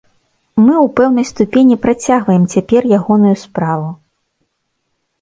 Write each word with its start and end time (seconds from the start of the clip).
Мы 0.65 0.71
ў 0.75 0.87
пэўнай 0.99 1.27
ступені 1.31 1.75
працягваем 1.85 2.49
цяпер 2.57 2.91
ягоную 3.01 3.35
справу. 3.47 3.97